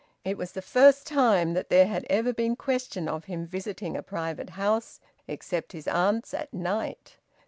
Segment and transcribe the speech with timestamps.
[0.25, 4.01] It was the first time that there had ever been question of him visiting a
[4.01, 7.17] private house, except his aunt's, at night.